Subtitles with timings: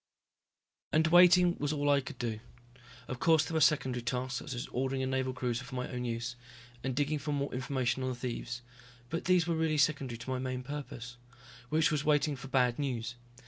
[0.91, 2.39] And waiting was all I could do.
[3.07, 6.05] Of course there were secondary tasks, such as ordering a Naval cruiser for my own
[6.05, 6.35] use,
[6.83, 8.63] and digging for more information on the thieves,
[9.11, 11.17] but these really were secondary to my main purpose.
[11.69, 13.13] Which was waiting for bad news.